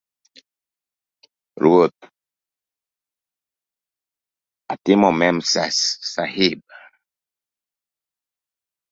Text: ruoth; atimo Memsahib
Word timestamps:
ruoth; 1.61 2.01
atimo 4.73 5.09
Memsahib 5.19 6.59